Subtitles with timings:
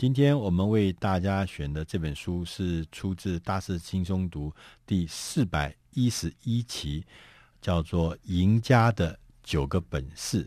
[0.00, 4.48] 今天我们为大家选的这本书是出自《大师轻松读》
[4.86, 7.04] 第四百一十一期，
[7.60, 10.42] 叫做《赢家的九个本事》。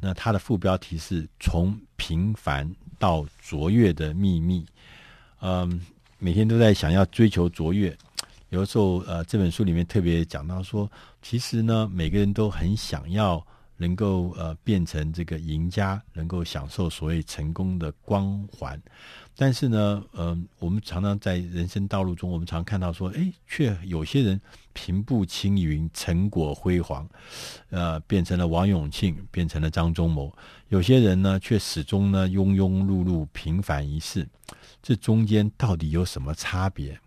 [0.00, 4.64] 那它的副标题是“从平凡到卓越的秘密”。
[5.42, 5.84] 嗯，
[6.20, 7.88] 每天都在想要追求卓越。
[8.50, 10.88] 有的时候，呃，这本书里面特别讲到说，
[11.20, 13.44] 其实呢，每个人都很想要。
[13.78, 18.78] 能够呃变成这个赢家，能够享受所谓成功的光环，
[19.34, 24.38] 但是呢，嗯、呃，我们常常在人生道路中，我们常看到说，哎，却有些人
[24.72, 27.08] 平步青云，成果辉煌，
[27.70, 30.28] 呃，变成了王永庆，变成了张忠谋；
[30.68, 34.28] 有些人呢，却始终呢庸庸碌碌，平凡一世。
[34.82, 36.98] 这中间到底有什么差别？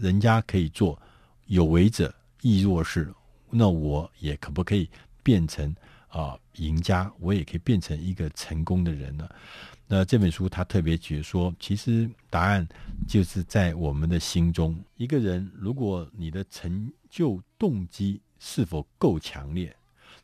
[0.00, 1.00] 人家可以做
[1.46, 3.12] 有为者亦若是，
[3.50, 4.88] 那我也可不可以？
[5.26, 5.74] 变成
[6.06, 9.34] 啊赢家，我也可以变成一个成功的人了。
[9.88, 12.64] 那这本书他特别解说，其实答案
[13.08, 14.78] 就是在我们的心中。
[14.96, 19.74] 一个人，如果你的成就动机是否够强烈，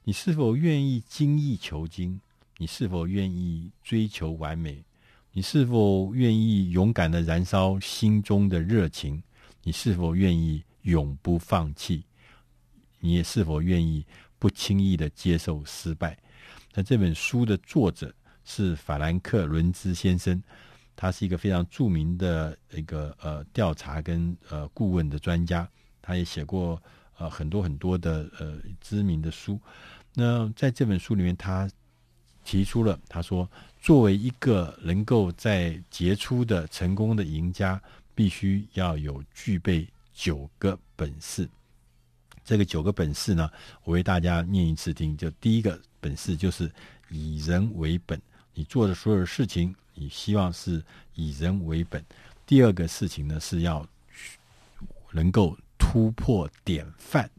[0.05, 2.21] 你是否愿意精益求精，
[2.59, 4.85] 你是否愿意追求完美，
[5.33, 9.21] 你是否愿意勇敢地燃烧心中的热情，
[9.65, 12.05] 你是否愿意永不放弃，
[13.01, 14.05] 你也是否愿意。
[14.43, 16.19] 不轻易的接受失败。
[16.75, 18.13] 那这本书的作者
[18.45, 20.43] 是法兰克·伦兹先生，
[20.97, 25.69] 他是一个非常著名的一个呃调查跟呃顾问的专家，
[26.01, 26.83] 他也写过
[27.19, 29.61] 呃很多很多的呃知名的书。
[30.13, 31.71] 那在这本书里面，他
[32.45, 33.49] 提出了他说，
[33.81, 37.81] 作为一个能够在杰出的成功的赢家，
[38.13, 41.49] 必须要有具备九个本事。
[42.45, 43.51] 这个九个本事呢，
[43.85, 45.17] 我为大家念一次听。
[45.17, 46.71] 就第一个本事就是
[47.09, 48.21] 以人为本，
[48.55, 50.83] 你做的所有事情，你希望是
[51.15, 52.05] 以人为本。
[52.45, 53.87] 第二个事情呢，是要
[55.13, 57.31] 能够突破典范，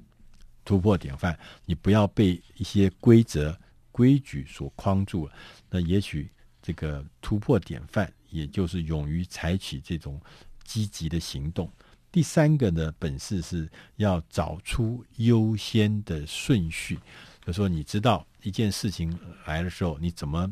[0.63, 3.57] 突破典范，你不要被一些规则
[3.91, 5.33] 规矩所框住了。
[5.69, 6.29] 那也许
[6.61, 10.19] 这个突破典范，也就是勇于采取这种
[10.63, 11.69] 积极的行动。
[12.13, 16.99] 第三个呢本事是要找出优先的顺序，
[17.43, 20.47] 就说，你知道一件事情来的时候，你怎么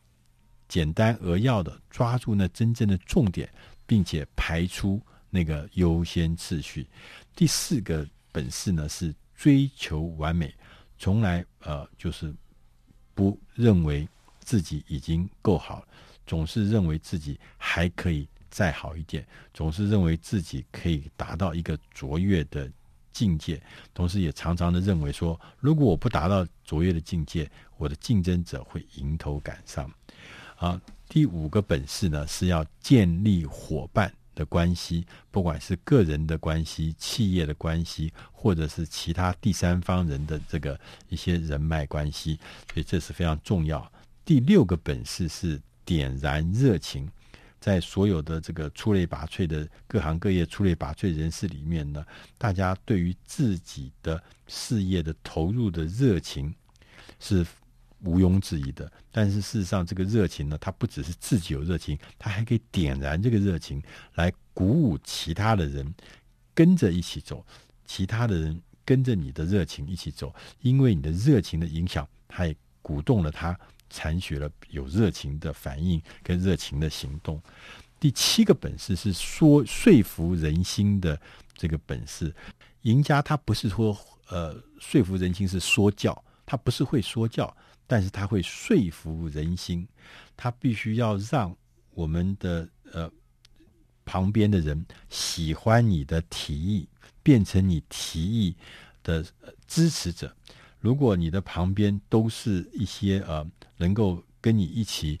[0.66, 3.52] 简单扼要的抓住那真正的重点，
[3.86, 4.98] 并且排出
[5.28, 6.86] 那个优先次序。
[7.36, 10.54] 第四个本事呢，是追求完美，
[10.98, 12.34] 从来呃就是
[13.14, 14.08] 不认为
[14.40, 15.86] 自己已经够好，
[16.26, 18.26] 总是认为自己还可以。
[18.54, 22.70] 再好一点，总是认为自己可以达到一个卓越的
[23.12, 23.60] 境界，
[23.92, 29.90] 同时也常常的认为说，如果我不达到卓越的境界，我的竞争者会迎头赶上。
[30.54, 40.78] 啊，第五个本事呢，是要建立伙伴的关系，不管是个人的关系、企业的关系，或者是其他第三方人的这个
[41.08, 42.38] 一些人脉关系，
[42.72, 43.90] 所以这是非常重要。
[44.24, 47.10] 第六个本事是点燃热情。
[47.64, 52.04] 在所有的这个出类拔萃的各行各业出类拔萃人士里面呢，
[52.36, 56.54] 大家对于自己的事业的投入的热情
[57.18, 57.42] 是
[58.00, 58.92] 毋庸置疑的。
[59.10, 63.82] 但是事实上，这个热情呢，它不只是自己有热情，它还可以点燃这个热情，
[64.16, 65.94] 来鼓舞其他的人
[66.52, 67.42] 跟着一起走，
[67.86, 73.58] 其他的人跟着你的热情一起走，因为你的热情的影响，它也鼓动了他。
[73.94, 77.40] 采取了有热情的反应跟热情的行动。
[78.00, 81.18] 第七个本事是说说服人心的
[81.54, 82.34] 这个本事。
[82.82, 83.96] 赢家他不是说
[84.28, 87.56] 呃说服人心是说教，他不是会说教，
[87.86, 89.86] 但是他会说服人心。
[90.36, 91.56] 他必须要让
[91.92, 93.10] 我们的呃
[94.04, 96.88] 旁边的人喜欢你的提议，
[97.22, 98.56] 变成你提议
[99.04, 99.24] 的
[99.68, 100.34] 支持者。
[100.84, 103.42] 如果你的旁边都是一些呃
[103.78, 105.18] 能够跟你一起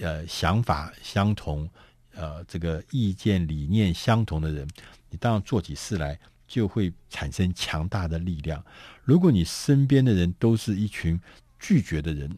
[0.00, 1.68] 呃想法相同，
[2.14, 4.68] 呃这个意见理念相同的人，
[5.10, 8.64] 你当然做起事来就会产生强大的力量。
[9.02, 11.20] 如果你身边的人都是一群
[11.58, 12.30] 拒绝的人，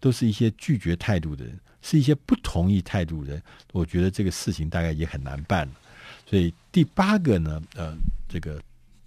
[0.00, 5.68] 都是一些拒绝态度的人，是一些不同意态度的人，我觉得这个事情大概也很难办。
[6.24, 7.94] 所以第八个呢，呃，
[8.26, 8.62] 这个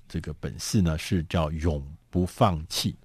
[0.07, 2.95] 这个本事呢是叫永不放弃。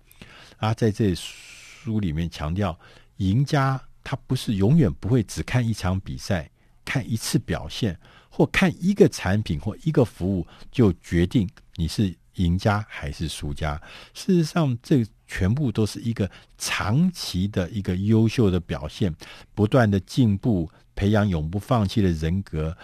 [0.62, 2.78] 他在这书里面强调，
[3.16, 6.48] 赢家他不是永远不会只看一场比赛、
[6.84, 7.98] 看一次表现，
[8.30, 13.74] 或看一个产品或一个服务就决定你是赢家还是输家。
[14.14, 19.12] 事实上，这全部都是一个长期的一个优秀的表现，
[19.56, 22.76] 不断的进步，培养永不放弃的人格，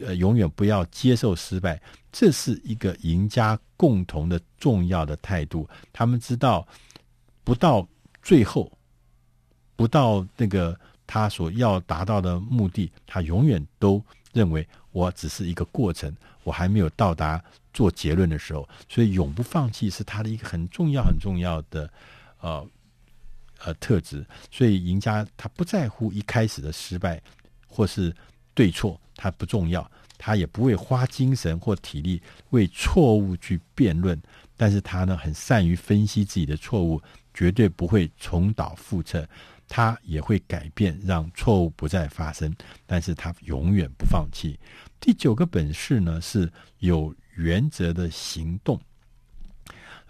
[0.00, 1.78] 呃，永远不要接受失败，
[2.10, 5.68] 这是一个赢家共同的重要的态度。
[5.92, 6.66] 他们知道，
[7.46, 7.86] 不到
[8.20, 8.72] 最后，
[9.76, 10.76] 不到那个
[11.06, 14.02] 他所要达到的目的，他永远都
[14.32, 16.12] 认为我只是一个过程，
[16.42, 17.40] 我还没有到达
[17.72, 18.68] 做结论的时候。
[18.88, 21.88] 所以，永不放弃是他的一个很重要、很重要的
[22.40, 22.68] 呃
[23.64, 24.26] 呃特质。
[24.50, 27.22] 所以，赢家他不在乎一开始的失败。
[27.68, 28.14] 或是
[28.54, 34.18] 对错，他不重要，他也不会花精神或体力为错误去辩论，
[34.56, 37.02] 但是他呢，很善于分析自己的错误，
[37.36, 39.28] 绝对不会重蹈覆辙，
[39.68, 42.50] 他也会改变，让错误不再发生，
[42.86, 44.58] 但是他永远不放弃。
[44.98, 48.80] 第九个本事呢，是有原则的行动。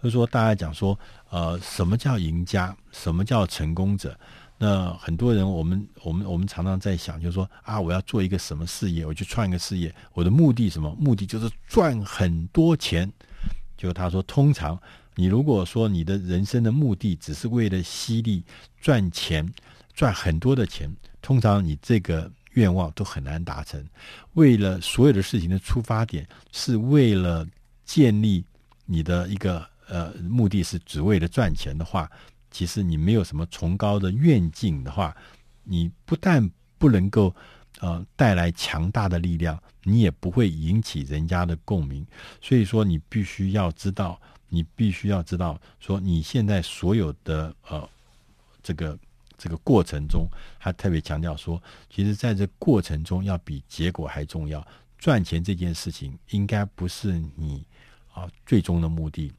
[0.01, 0.97] 就是说，大家讲说，
[1.29, 2.73] 呃，什么叫赢家？
[2.91, 4.17] 什么叫成功者？
[4.57, 10.95] 那很多人，我们我们我们常常在想，就是说啊，我要做一个什么事业，我去创一个事业，我的目的什么？
[10.97, 13.11] 目的就是赚很多钱。
[13.75, 14.79] 就他说，通常
[15.17, 18.43] 你如果说你的人生的目的只是为了犀利
[18.79, 19.51] 赚钱，
[19.95, 20.87] 赚很多的钱，
[21.23, 23.83] 通常你这个愿望都很难达成。
[24.33, 27.45] 为了所有的事情的出发点是为了
[27.83, 28.45] 建立
[28.85, 32.07] 你的一个呃目的是只为了赚钱的话。
[32.51, 35.15] 其实你没有什么崇高的愿景的话，
[35.63, 36.47] 你不但
[36.77, 37.35] 不能够
[37.79, 42.05] 呃带来强大的力量，你也不会引起人家的共鸣。
[42.39, 47.89] 所以说，你必须要知道，你必须要知道，说你现在所有的呃
[48.63, 48.97] 这个
[49.37, 50.27] 这个过程中，
[50.59, 54.65] 他特别强调说，其实在这过程中要比结果还重要。
[54.97, 57.63] 赚钱这件事情应该不是你
[58.13, 59.31] 啊最终的目的。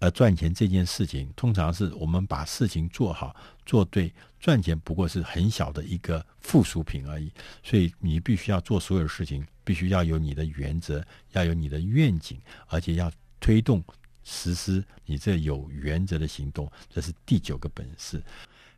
[0.00, 3.34] 而赚钱这件事情，通常是我们把事情做好、
[3.66, 7.32] 做对，赚钱不过是很小的一个附属品而已。
[7.64, 13.10] 所以你必须要做所有事情，必须要有你的原则，要有你的愿景，而且要
[13.40, 13.82] 推动
[14.30, 16.70] 实施你这有原则的行动。
[16.90, 18.22] 这是第九个本事。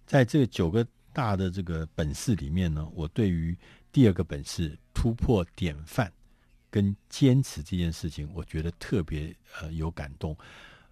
[0.06, 3.56] 在这九个大的这个本事里面呢，我对于
[3.90, 6.12] 第二个本事突破典范
[6.70, 10.36] 跟坚持这件事情，我觉得特别呃有感动。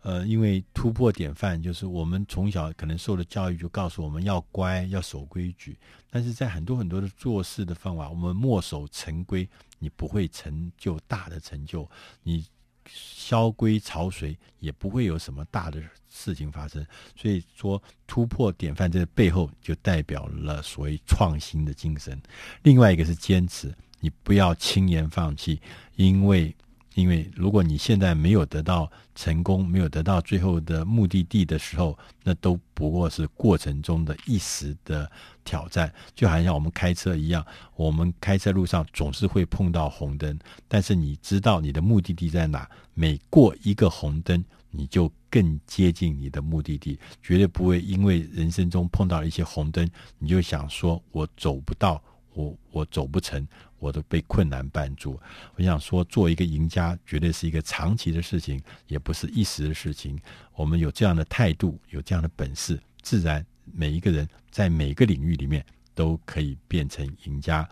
[0.03, 5.77] 呃，因为突破典范，就是我们从小可能受的教育就告诉我们要乖，要守规矩。
[6.09, 9.47] 但是在很多很多的做事的方法，我们墨守成规，
[9.81, 11.85] 你不会成就大的成就；
[12.23, 12.47] 你
[12.93, 16.85] 萧规潮随，也不会有什么大的事情发生。
[17.15, 22.21] 所以说，突破典范这背后，就代表了所谓创新的精神。
[22.63, 25.61] 另外一个是坚持，你不要轻言放弃，
[25.97, 26.55] 因为。
[26.99, 35.09] 因为如果你现在没有得到成功，没有得到最后的目的地的时候，那都不过是过程中的一时的
[35.45, 35.95] 挑战。
[36.13, 37.47] 就好像我们开车一样，
[37.77, 40.37] 我们开车路上总是会碰到红灯，
[40.67, 52.03] 但是你知道你的目的地在哪，每过一个红灯，你就更接近你的目的地，绝对不会因为人生中碰到一些红灯，你就想说我走不到。
[52.39, 53.45] 我我走不成，
[53.81, 55.19] 我都被困难绊住。
[55.57, 60.17] 我想说，做一个赢家，绝对是一个长期的事情，也不是一时的事情。
[60.55, 67.69] 我们有这样的态度，有这样的本事，自然每一个人在每个领域里面都可以变成赢家。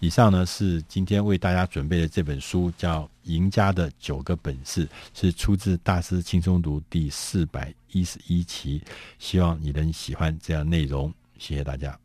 [0.00, 8.82] 以上呢是今天为大家准备的这本书，叫《赢家的九个本事》，是出自《大师轻松读》第四百一十一期。
[9.18, 11.98] 希望你能喜欢这样内容，谢谢大家。